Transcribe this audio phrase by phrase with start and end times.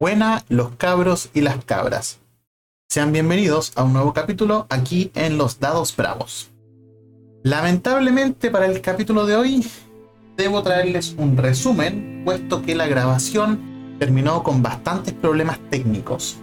[0.00, 2.20] Buena los cabros y las cabras.
[2.88, 6.52] Sean bienvenidos a un nuevo capítulo aquí en Los Dados Bravos.
[7.42, 9.66] Lamentablemente para el capítulo de hoy
[10.36, 16.36] debo traerles un resumen, puesto que la grabación terminó con bastantes problemas técnicos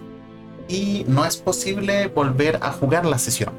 [0.68, 3.54] y no es posible volver a jugar la sesión.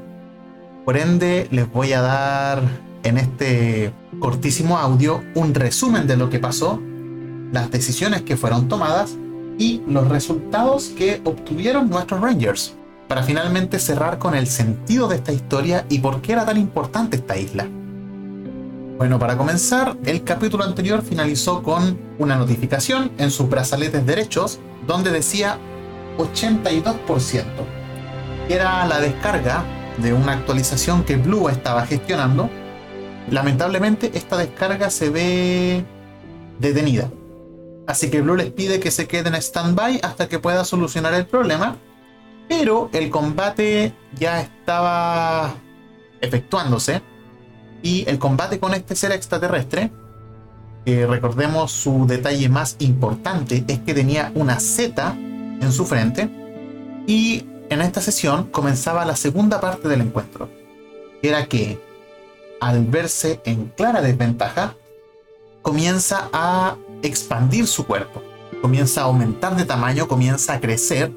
[0.84, 2.62] Por ende, les voy a dar
[3.02, 6.80] en este cortísimo audio un resumen de lo que pasó,
[7.50, 9.16] las decisiones que fueron tomadas
[9.58, 12.74] y los resultados que obtuvieron nuestros Rangers,
[13.08, 17.16] para finalmente cerrar con el sentido de esta historia y por qué era tan importante
[17.16, 17.66] esta isla.
[18.98, 25.10] Bueno, para comenzar, el capítulo anterior finalizó con una notificación en sus brazaletes derechos donde
[25.10, 25.58] decía
[26.18, 27.44] 82%.
[28.48, 29.64] Era la descarga
[29.98, 32.50] de una actualización que Blue estaba gestionando.
[33.30, 35.84] Lamentablemente esta descarga se ve
[36.58, 37.10] detenida.
[37.88, 41.26] Así que Blue les pide que se queden en stand-by hasta que pueda solucionar el
[41.26, 41.78] problema.
[42.46, 45.54] Pero el combate ya estaba
[46.20, 47.00] efectuándose.
[47.82, 49.90] Y el combate con este ser extraterrestre,
[50.84, 56.28] que recordemos su detalle más importante, es que tenía una Z en su frente.
[57.06, 60.50] Y en esta sesión comenzaba la segunda parte del encuentro.
[61.22, 61.80] Era que,
[62.60, 64.76] al verse en clara desventaja,
[65.62, 68.22] comienza a expandir su cuerpo,
[68.60, 71.12] comienza a aumentar de tamaño, comienza a crecer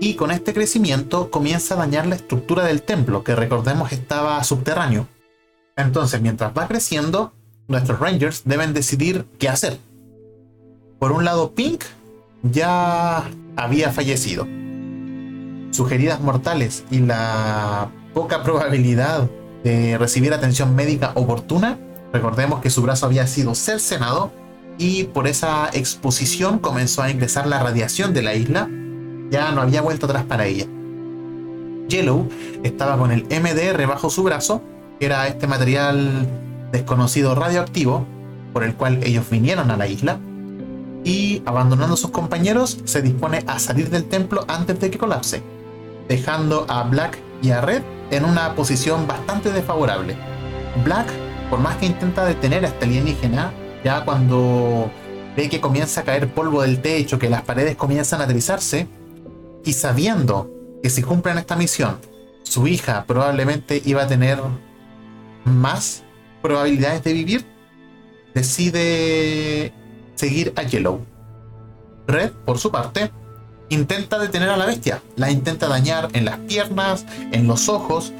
[0.00, 5.08] y con este crecimiento comienza a dañar la estructura del templo, que recordemos estaba subterráneo.
[5.76, 7.32] Entonces, mientras va creciendo,
[7.68, 9.78] nuestros Rangers deben decidir qué hacer.
[10.98, 11.84] Por un lado, Pink
[12.42, 13.24] ya
[13.56, 14.46] había fallecido.
[15.70, 19.28] Sus heridas mortales y la poca probabilidad
[19.64, 21.78] de recibir atención médica oportuna,
[22.12, 24.32] recordemos que su brazo había sido cercenado
[24.78, 28.68] y por esa exposición comenzó a ingresar la radiación de la isla,
[29.30, 30.66] ya no había vuelto atrás para ella.
[31.88, 32.28] Yellow
[32.62, 34.62] estaba con el MDR bajo su brazo,
[34.98, 36.26] que era este material
[36.72, 38.06] desconocido radioactivo
[38.52, 40.18] por el cual ellos vinieron a la isla,
[41.04, 45.42] y abandonando a sus compañeros se dispone a salir del templo antes de que colapse,
[46.08, 50.16] dejando a Black y a Red en una posición bastante desfavorable.
[50.84, 51.06] Black,
[51.50, 53.52] por más que intenta detener a este alienígena,
[53.86, 54.90] ya cuando
[55.36, 58.88] ve que comienza a caer polvo del techo, que las paredes comienzan a trizarse,
[59.64, 60.50] y sabiendo
[60.82, 62.00] que si cumplen esta misión,
[62.42, 64.40] su hija probablemente iba a tener
[65.44, 66.02] más
[66.42, 67.46] probabilidades de vivir,
[68.34, 69.72] decide
[70.16, 71.06] seguir a Yellow.
[72.08, 73.12] Red, por su parte,
[73.68, 78.12] intenta detener a la bestia, la intenta dañar en las piernas, en los ojos,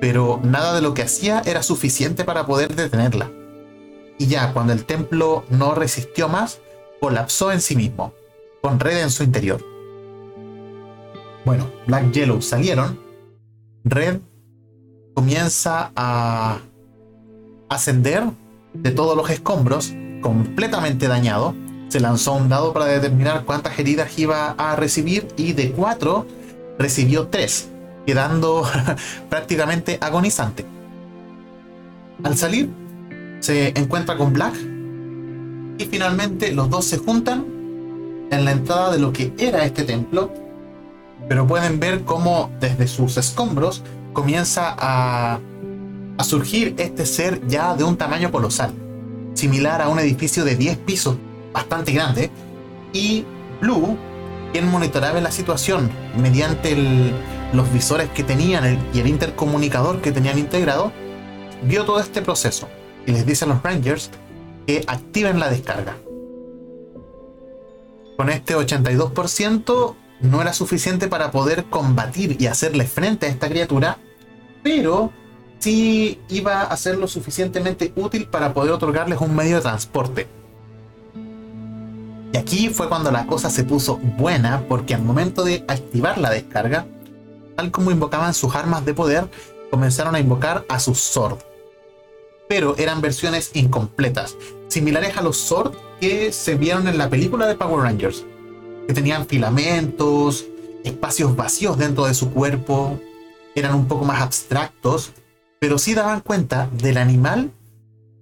[0.00, 3.30] pero nada de lo que hacía era suficiente para poder detenerla.
[4.20, 6.60] Y ya cuando el templo no resistió más,
[7.00, 8.12] colapsó en sí mismo,
[8.60, 9.64] con Red en su interior.
[11.46, 13.00] Bueno, Black Yellow salieron,
[13.82, 14.20] Red
[15.14, 16.58] comienza a
[17.70, 18.24] ascender
[18.74, 21.54] de todos los escombros completamente dañado.
[21.88, 26.26] Se lanzó un dado para determinar cuántas heridas iba a recibir y de 4
[26.78, 27.70] recibió 3,
[28.04, 28.68] quedando
[29.30, 30.66] prácticamente agonizante.
[32.22, 32.68] Al salir,
[33.40, 34.54] se encuentra con Black
[35.78, 37.44] y finalmente los dos se juntan
[38.30, 40.32] en la entrada de lo que era este templo,
[41.28, 45.40] pero pueden ver cómo desde sus escombros comienza a,
[46.16, 48.72] a surgir este ser ya de un tamaño colosal
[49.34, 51.16] similar a un edificio de 10 pisos,
[51.52, 52.30] bastante grande,
[52.92, 53.24] y
[53.60, 53.96] Blue,
[54.52, 56.76] quien monitoreaba la situación mediante
[57.52, 60.92] los visores que tenían y el intercomunicador que tenían integrado,
[61.62, 62.68] vio todo este proceso
[63.10, 64.10] y les dice a los Rangers
[64.66, 65.96] que activen la descarga.
[68.16, 73.98] Con este 82% no era suficiente para poder combatir y hacerle frente a esta criatura,
[74.62, 75.10] pero
[75.58, 80.28] sí iba a ser lo suficientemente útil para poder otorgarles un medio de transporte.
[82.32, 86.30] Y aquí fue cuando la cosa se puso buena, porque al momento de activar la
[86.30, 86.86] descarga,
[87.56, 89.28] tal como invocaban sus armas de poder,
[89.70, 91.49] comenzaron a invocar a sus Sword.
[92.50, 94.36] Pero eran versiones incompletas,
[94.68, 98.26] similares a los Sword que se vieron en la película de Power Rangers,
[98.86, 100.44] que tenían filamentos,
[100.84, 103.00] espacios vacíos dentro de su cuerpo,
[103.54, 105.12] eran un poco más abstractos
[105.60, 107.52] pero sí daban cuenta del animal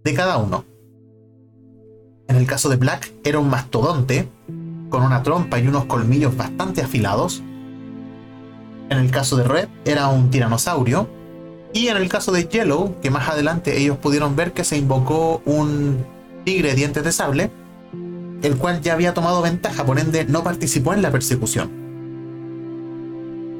[0.03, 0.65] de cada uno.
[2.27, 4.29] En el caso de Black era un mastodonte,
[4.91, 7.41] con una trompa y unos colmillos bastante afilados.
[8.91, 11.09] En el caso de Red era un tiranosaurio.
[11.73, 15.43] Y en el caso de Yellow, que más adelante ellos pudieron ver que se invocó
[15.45, 16.05] un
[16.45, 17.51] tigre dientes de sable,
[18.43, 21.71] el cual ya había tomado ventaja, por ende no participó en la persecución.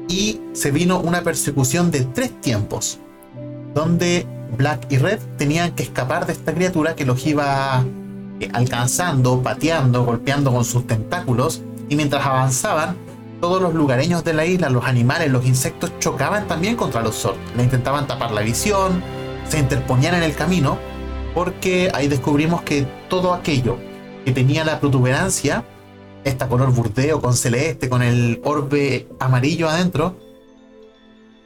[0.07, 2.99] Y se vino una persecución de tres tiempos,
[3.75, 4.25] donde
[4.57, 7.83] Black y Red tenían que escapar de esta criatura que los iba
[8.39, 12.95] eh, alcanzando, pateando, golpeando con sus tentáculos, y mientras avanzaban,
[13.39, 17.37] todos los lugareños de la isla, los animales, los insectos chocaban también contra los Zord.
[17.55, 19.01] Le intentaban tapar la visión,
[19.47, 20.77] se interponían en el camino,
[21.33, 23.77] porque ahí descubrimos que todo aquello
[24.25, 25.65] que tenía la protuberancia,
[26.23, 30.17] esta color burdeo con celeste, con el orbe amarillo adentro,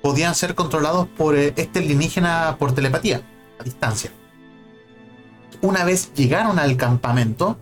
[0.01, 3.21] podían ser controlados por eh, este alienígena por telepatía,
[3.59, 4.11] a distancia.
[5.61, 7.57] Una vez llegaron al campamento,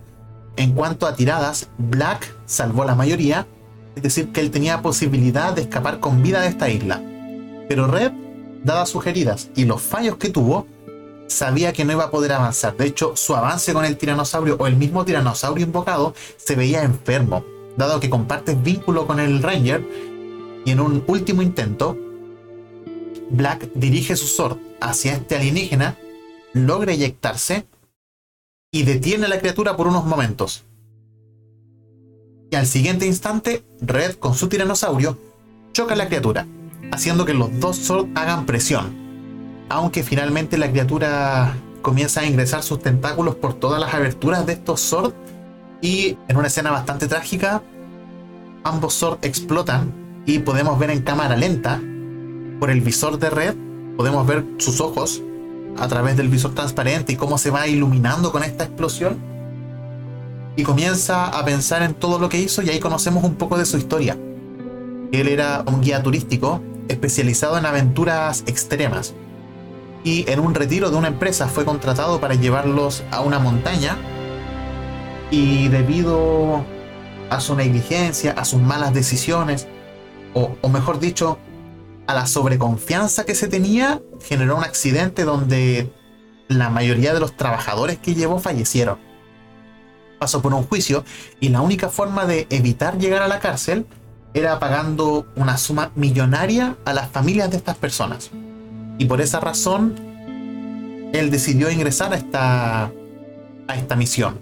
[0.56, 3.46] en cuanto a tiradas, Black salvó la mayoría,
[3.94, 7.02] es decir, que él tenía posibilidad de escapar con vida de esta isla.
[7.68, 8.12] Pero Red,
[8.64, 10.66] dadas sus heridas y los fallos que tuvo,
[11.26, 12.76] sabía que no iba a poder avanzar.
[12.76, 17.44] De hecho, su avance con el tiranosaurio o el mismo tiranosaurio invocado se veía enfermo,
[17.76, 19.84] dado que comparte vínculo con el Ranger.
[20.64, 21.96] Y en un último intento,
[23.30, 25.96] Black dirige su sword hacia este alienígena,
[26.52, 27.66] logra eyectarse
[28.70, 30.64] y detiene a la criatura por unos momentos.
[32.52, 35.16] Y al siguiente instante, Red con su tiranosaurio
[35.72, 36.46] choca a la criatura,
[36.90, 38.94] haciendo que los dos Sword hagan presión.
[39.70, 44.82] Aunque finalmente la criatura comienza a ingresar sus tentáculos por todas las aberturas de estos
[44.82, 45.14] Sword
[45.80, 47.62] y en una escena bastante trágica,
[48.64, 49.90] ambos Sword explotan
[50.26, 51.80] y podemos ver en cámara lenta
[52.60, 53.54] por el visor de Red,
[53.96, 55.22] podemos ver sus ojos
[55.78, 59.31] a través del visor transparente y cómo se va iluminando con esta explosión
[60.56, 63.64] y comienza a pensar en todo lo que hizo y ahí conocemos un poco de
[63.64, 64.18] su historia.
[65.12, 69.14] Él era un guía turístico especializado en aventuras extremas
[70.04, 73.96] y en un retiro de una empresa fue contratado para llevarlos a una montaña
[75.30, 76.64] y debido
[77.30, 79.66] a su negligencia, a sus malas decisiones,
[80.34, 81.38] o, mejor dicho,
[82.06, 85.90] a la sobreconfianza que se tenía, generó un accidente donde
[86.48, 89.11] la mayoría de los trabajadores que llevó fallecieron
[90.22, 91.04] pasó por un juicio
[91.40, 93.86] y la única forma de evitar llegar a la cárcel
[94.34, 98.30] era pagando una suma millonaria a las familias de estas personas.
[98.98, 99.96] Y por esa razón,
[101.12, 104.38] él decidió ingresar a esta, a esta misión.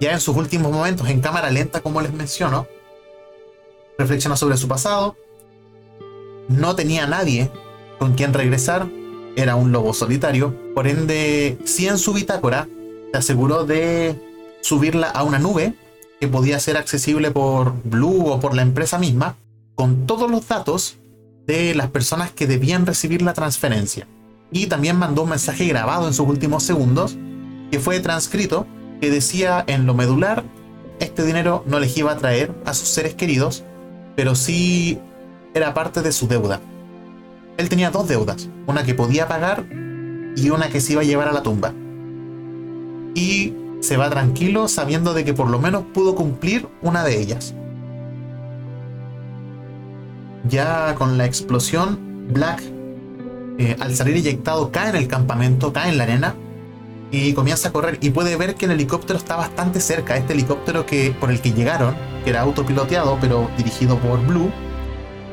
[0.00, 2.68] Ya en sus últimos momentos, en cámara lenta, como les menciono,
[3.98, 5.16] reflexiona sobre su pasado.
[6.46, 7.50] No tenía nadie
[7.98, 8.86] con quien regresar,
[9.34, 10.54] era un lobo solitario.
[10.76, 12.68] Por ende, si en su bitácora
[13.10, 14.25] se aseguró de
[14.66, 15.74] subirla a una nube
[16.20, 19.36] que podía ser accesible por Blue o por la empresa misma,
[19.76, 20.96] con todos los datos
[21.46, 24.08] de las personas que debían recibir la transferencia.
[24.50, 27.16] Y también mandó un mensaje grabado en sus últimos segundos,
[27.70, 28.66] que fue transcrito,
[29.00, 30.42] que decía en lo medular,
[30.98, 33.62] este dinero no les iba a traer a sus seres queridos,
[34.16, 34.98] pero sí
[35.54, 36.60] era parte de su deuda.
[37.56, 39.64] Él tenía dos deudas, una que podía pagar
[40.36, 41.72] y una que se iba a llevar a la tumba.
[43.14, 43.54] Y
[43.86, 47.54] se va tranquilo sabiendo de que por lo menos pudo cumplir una de ellas.
[50.48, 52.62] Ya con la explosión, Black,
[53.58, 56.34] eh, al salir eyectado, cae en el campamento, cae en la arena
[57.12, 60.16] y comienza a correr y puede ver que el helicóptero está bastante cerca.
[60.16, 61.94] Este helicóptero que, por el que llegaron,
[62.24, 64.50] que era autopiloteado pero dirigido por Blue,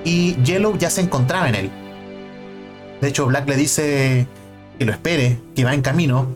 [0.06, 1.72] y Yellow ya se encontraba en él.
[3.02, 4.28] De hecho, Black le dice
[4.78, 6.28] que lo espere, que va en camino,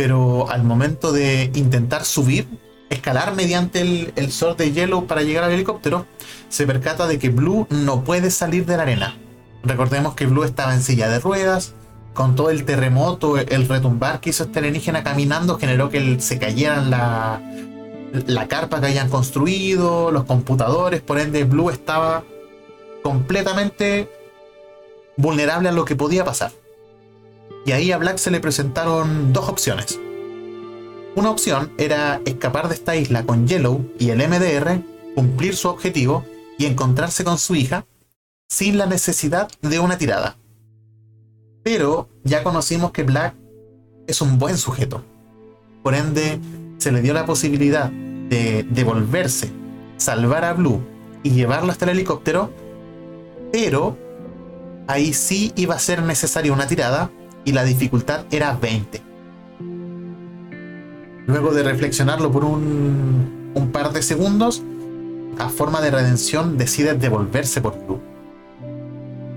[0.00, 2.48] pero al momento de intentar subir,
[2.88, 6.06] escalar mediante el, el sword de Yellow para llegar al helicóptero,
[6.48, 9.18] se percata de que Blue no puede salir de la arena.
[9.62, 11.74] Recordemos que Blue estaba en silla de ruedas,
[12.14, 16.88] con todo el terremoto, el retumbar que hizo este alienígena caminando generó que se cayeran
[16.88, 17.42] la,
[18.26, 22.24] la carpa que hayan construido, los computadores, por ende Blue estaba
[23.02, 24.10] completamente
[25.18, 26.52] vulnerable a lo que podía pasar.
[27.64, 29.98] Y ahí a Black se le presentaron dos opciones.
[31.16, 34.82] Una opción era escapar de esta isla con Yellow y el MDR,
[35.14, 36.24] cumplir su objetivo
[36.56, 37.84] y encontrarse con su hija
[38.48, 40.36] sin la necesidad de una tirada.
[41.62, 43.34] Pero ya conocimos que Black
[44.06, 45.04] es un buen sujeto.
[45.82, 46.38] Por ende,
[46.78, 49.50] se le dio la posibilidad de devolverse,
[49.96, 50.80] salvar a Blue
[51.22, 52.50] y llevarlo hasta el helicóptero,
[53.52, 53.98] pero
[54.86, 57.10] ahí sí iba a ser necesaria una tirada
[57.44, 59.02] y la dificultad era 20.
[61.26, 64.62] Luego de reflexionarlo por un, par de segundos,
[65.38, 68.00] a forma de redención decide devolverse por Blue.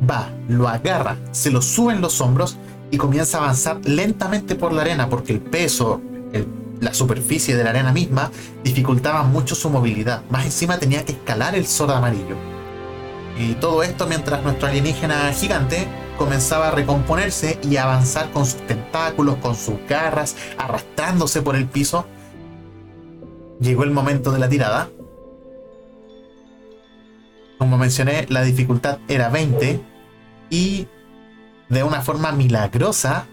[0.09, 2.57] Va, lo agarra, se lo sube en los hombros
[2.89, 6.01] y comienza a avanzar lentamente por la arena porque el peso,
[6.79, 8.31] la superficie de la arena misma
[8.63, 10.23] dificultaba mucho su movilidad.
[10.29, 12.35] Más encima tenía que escalar el Zord amarillo.
[13.37, 19.35] Y todo esto mientras nuestro alienígena gigante comenzaba a recomponerse y avanzar con sus tentáculos,
[19.37, 22.05] con sus garras, arrastrándose por el piso.
[23.59, 24.89] Llegó el momento de la tirada.
[27.57, 29.81] Como mencioné, la dificultad era 20
[30.49, 30.87] y
[31.69, 33.27] de una forma milagrosa,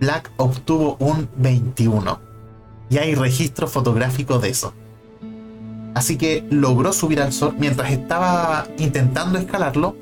[0.00, 2.20] Black obtuvo un 21.
[2.88, 4.72] Y hay registro fotográfico de eso.
[5.94, 9.96] Así que logró subir al sol mientras estaba intentando escalarlo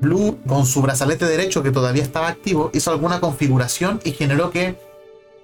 [0.00, 4.76] Blue, con su brazalete derecho que todavía estaba activo, hizo alguna configuración y generó que,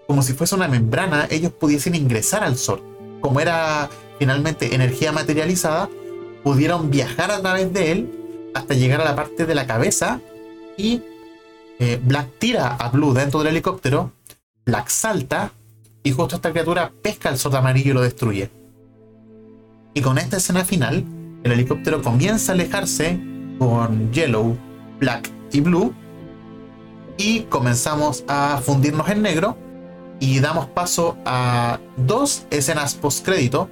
[0.06, 2.82] como si fuese una membrana, ellos pudiesen ingresar al Sol.
[3.20, 5.88] Como era finalmente energía materializada,
[6.42, 10.20] pudieron viajar a través de él hasta llegar a la parte de la cabeza
[10.76, 11.02] y
[11.80, 14.12] eh, Black tira a Blue dentro del helicóptero,
[14.64, 15.52] Black salta
[16.02, 18.50] y justo esta criatura pesca el Sol amarillo y lo destruye.
[19.94, 21.04] Y con esta escena final,
[21.42, 24.56] el helicóptero comienza a alejarse con Yellow,
[24.98, 25.92] Black y Blue.
[27.16, 29.56] Y comenzamos a fundirnos en negro.
[30.20, 33.68] Y damos paso a dos escenas post crédito,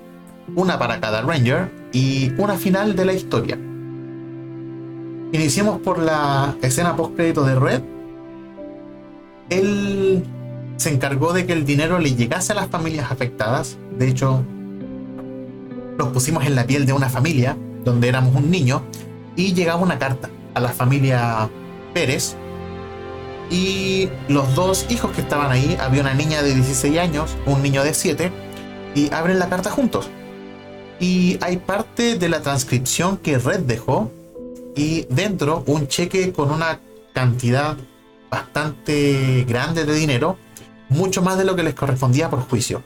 [0.56, 3.58] una para cada Ranger y una final de la historia.
[5.32, 7.82] Iniciemos por la escena post crédito de Red.
[9.50, 10.24] Él
[10.76, 13.78] se encargó de que el dinero le llegase a las familias afectadas.
[13.98, 14.42] De hecho,
[15.96, 18.82] nos pusimos en la piel de una familia donde éramos un niño
[19.36, 21.48] y llegaba una carta a la familia
[21.94, 22.36] Pérez
[23.50, 27.84] y los dos hijos que estaban ahí, había una niña de 16 años, un niño
[27.84, 28.32] de 7,
[28.94, 30.08] y abren la carta juntos.
[30.98, 34.10] Y hay parte de la transcripción que Red dejó
[34.74, 36.80] y dentro un cheque con una
[37.12, 37.76] cantidad
[38.30, 40.38] bastante grande de dinero,
[40.88, 42.82] mucho más de lo que les correspondía por juicio.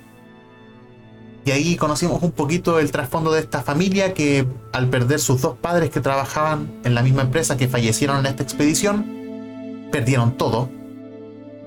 [1.46, 5.56] Y ahí conocimos un poquito el trasfondo de esta familia que al perder sus dos
[5.56, 10.68] padres que trabajaban en la misma empresa que fallecieron en esta expedición, perdieron todo.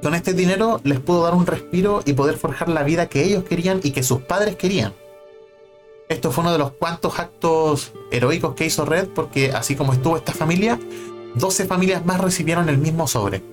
[0.03, 3.45] Con este dinero les pudo dar un respiro y poder forjar la vida que ellos
[3.45, 4.93] querían y que sus padres querían.
[6.09, 10.17] Esto fue uno de los cuantos actos heroicos que hizo Red porque así como estuvo
[10.17, 10.77] esta familia,
[11.35, 13.43] 12 familias más recibieron el mismo sobre.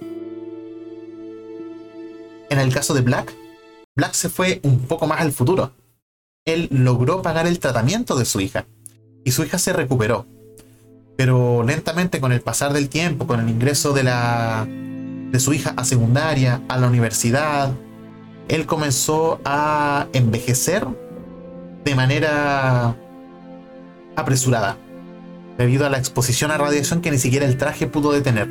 [2.50, 3.32] En el caso de Black,
[3.94, 5.70] Black se fue un poco más al futuro
[6.46, 8.66] él logró pagar el tratamiento de su hija
[9.24, 10.26] y su hija se recuperó.
[11.16, 15.74] Pero lentamente con el pasar del tiempo, con el ingreso de, la, de su hija
[15.76, 17.72] a secundaria, a la universidad,
[18.48, 20.86] él comenzó a envejecer
[21.84, 22.96] de manera
[24.14, 24.76] apresurada,
[25.58, 28.48] debido a la exposición a radiación que ni siquiera el traje pudo detener.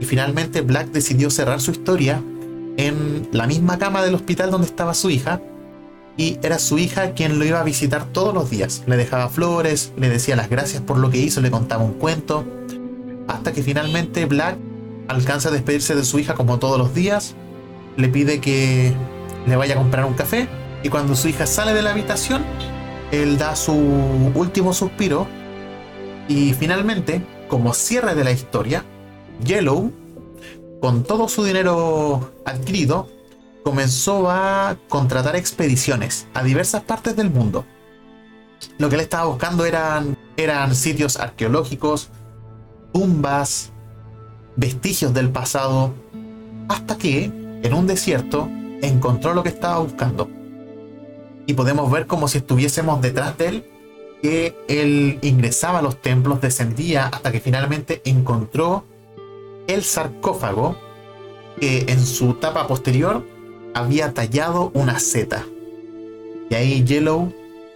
[0.00, 2.22] Y finalmente Black decidió cerrar su historia
[2.78, 5.42] en la misma cama del hospital donde estaba su hija,
[6.16, 8.82] y era su hija quien lo iba a visitar todos los días.
[8.86, 12.44] Le dejaba flores, le decía las gracias por lo que hizo, le contaba un cuento,
[13.28, 14.56] hasta que finalmente Black
[15.08, 17.34] alcanza a despedirse de su hija como todos los días,
[17.96, 18.92] le pide que
[19.46, 20.48] le vaya a comprar un café
[20.82, 22.42] y cuando su hija sale de la habitación,
[23.10, 23.72] él da su
[24.34, 25.26] último suspiro
[26.28, 28.84] y finalmente, como cierre de la historia,
[29.44, 29.92] Yellow,
[30.80, 33.08] con todo su dinero adquirido,
[33.62, 37.64] comenzó a contratar expediciones a diversas partes del mundo.
[38.78, 42.10] Lo que él estaba buscando eran, eran sitios arqueológicos,
[42.92, 43.72] tumbas,
[44.56, 45.94] vestigios del pasado,
[46.68, 47.24] hasta que,
[47.62, 48.48] en un desierto,
[48.82, 50.28] encontró lo que estaba buscando.
[51.46, 53.64] Y podemos ver como si estuviésemos detrás de él,
[54.22, 58.84] que él ingresaba a los templos, descendía hasta que finalmente encontró
[59.66, 60.76] el sarcófago
[61.60, 63.24] que en su tapa posterior
[63.74, 65.44] había tallado una Z.
[66.50, 67.32] Y ahí Yellow,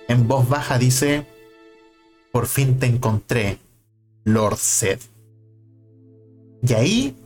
[0.09, 1.27] en voz baja, dice,
[2.33, 3.59] por fin te encontré,
[4.25, 4.99] Lord Zed.
[6.63, 7.17] Y ahí,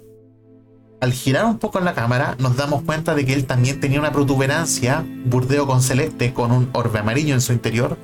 [1.00, 4.00] al girar un poco en la cámara, nos damos cuenta de que él también tenía
[4.00, 7.97] una protuberancia, burdeo con celeste, con un orbe amarillo en su interior.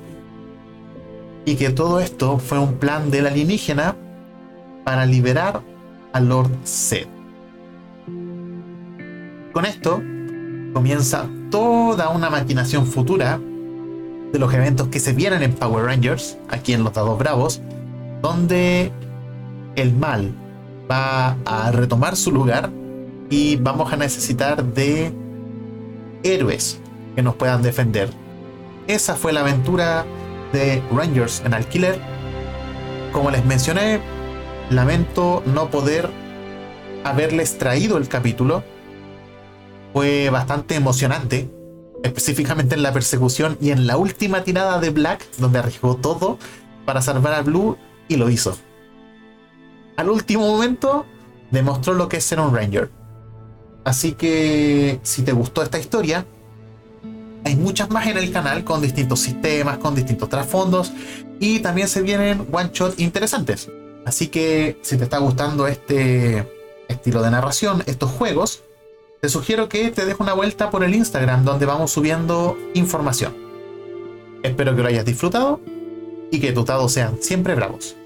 [1.45, 3.95] Y que todo esto fue un plan del alienígena
[4.85, 5.63] para liberar
[6.13, 7.07] a Lord Zed.
[9.53, 10.03] Con esto,
[10.77, 13.41] comienza toda una maquinación futura
[14.31, 17.63] de los eventos que se vienen en Power Rangers, aquí en los Dados Bravos,
[18.21, 18.93] donde
[19.75, 20.35] el mal
[20.91, 22.69] va a retomar su lugar
[23.31, 25.15] y vamos a necesitar de
[26.23, 26.79] héroes
[27.15, 28.11] que nos puedan defender.
[28.87, 30.05] Esa fue la aventura
[30.53, 31.99] de Rangers en Alquiler.
[33.13, 33.99] Como les mencioné,
[34.69, 36.11] lamento no poder
[37.03, 38.63] haberles traído el capítulo
[39.97, 41.51] fue bastante emocionante
[42.03, 46.39] específicamente en la persecución y en la última tirada de Black, donde arriesgó todo
[46.85, 48.59] para salvar a Blue y lo hizo.
[49.97, 51.07] Al último momento
[51.51, 52.91] demostró lo que es ser un Ranger.
[53.85, 56.27] Así que si te gustó esta historia,
[57.47, 60.93] hay muchas más en el canal con distintos sistemas, con distintos trasfondos
[61.41, 63.71] y también se vienen one shot interesantes.
[64.05, 66.47] Así que si te está gustando este
[66.87, 68.63] estilo de narración, estos juegos,
[69.21, 73.35] te sugiero que te dejes una vuelta por el Instagram donde vamos subiendo información.
[74.43, 75.61] Espero que lo hayas disfrutado
[76.31, 77.97] y que tus dados sean siempre bravos.